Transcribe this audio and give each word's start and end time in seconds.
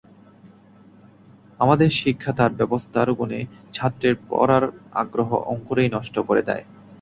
আমাদের 1.59 1.89
শিক্ষা 1.99 2.31
তার 2.33 2.51
ব্যবস্থার 2.59 3.09
গুণে 3.13 3.39
ছাত্রের 3.73 4.15
পড়ার 4.29 4.63
আগ্রহ 4.93 5.29
অঙ্কুরেই 5.51 5.89
নষ্ট 5.95 6.15
করে 6.27 6.41
দেয়। 6.49 6.63